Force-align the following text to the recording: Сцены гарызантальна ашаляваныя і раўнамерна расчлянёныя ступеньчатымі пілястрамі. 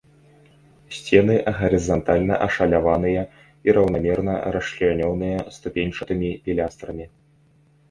Сцены 0.99 1.35
гарызантальна 1.59 2.35
ашаляваныя 2.47 3.21
і 3.69 3.77
раўнамерна 3.79 4.33
расчлянёныя 4.57 5.37
ступеньчатымі 5.61 6.29
пілястрамі. 6.47 7.05